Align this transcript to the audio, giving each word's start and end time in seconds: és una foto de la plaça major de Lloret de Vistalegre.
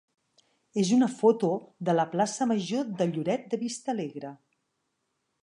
és 0.83 0.93
una 0.95 1.09
foto 1.17 1.49
de 1.89 1.95
la 1.99 2.07
plaça 2.15 2.49
major 2.53 2.91
de 3.03 3.09
Lloret 3.13 3.47
de 3.53 3.61
Vistalegre. 3.67 4.35